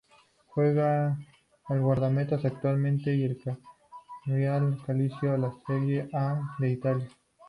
[0.47, 1.15] Juega
[1.69, 3.37] de guardameta, actualmente en el
[4.25, 7.07] Cagliari Calcio de la Serie A de Italia.